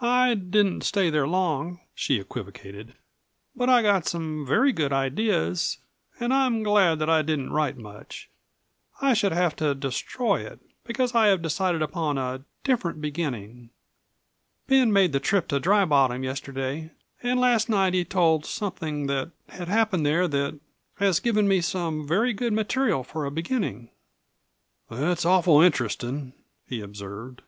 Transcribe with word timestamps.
"I 0.00 0.34
didn't 0.34 0.82
stay 0.82 1.10
there 1.10 1.26
long," 1.26 1.80
she 1.96 2.20
equivocated. 2.20 2.94
"But 3.56 3.68
I 3.68 3.82
got 3.82 4.06
some 4.06 4.46
very 4.46 4.70
good 4.72 4.92
ideas, 4.92 5.78
and 6.20 6.32
I 6.32 6.46
am 6.46 6.62
glad 6.62 7.00
that 7.00 7.10
I 7.10 7.22
didn't 7.22 7.50
write 7.50 7.76
much. 7.76 8.30
I 9.02 9.14
should 9.14 9.32
have 9.32 9.42
had 9.54 9.58
to 9.58 9.74
destroy 9.74 10.46
it, 10.46 10.60
because 10.84 11.12
I 11.12 11.26
have 11.26 11.42
decided 11.42 11.82
upon 11.82 12.18
a 12.18 12.44
different 12.62 13.00
beginning. 13.00 13.70
Ben 14.68 14.92
made 14.92 15.10
the 15.10 15.18
trip 15.18 15.48
to 15.48 15.58
Dry 15.58 15.84
Bottom 15.84 16.22
yesterday, 16.22 16.92
and 17.20 17.40
last 17.40 17.68
night 17.68 17.94
he 17.94 18.04
told 18.04 18.46
something 18.46 19.08
that 19.08 19.32
had 19.48 19.66
happened 19.66 20.06
there 20.06 20.28
that 20.28 20.56
has 20.98 21.18
given 21.18 21.48
me 21.48 21.60
some 21.60 22.06
very 22.06 22.32
good 22.32 22.52
material 22.52 23.02
for 23.02 23.24
a 23.24 23.30
beginning." 23.32 23.90
"That's 24.88 25.24
awful 25.26 25.60
interestin'," 25.60 26.32
he 26.64 26.80
observed. 26.80 27.42